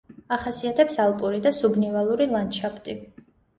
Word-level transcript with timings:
ახასიათებს 0.37 0.97
ალპური 1.03 1.43
და 1.45 1.53
სუბნივალური 1.59 2.29
ლანდშაფტი. 2.35 2.99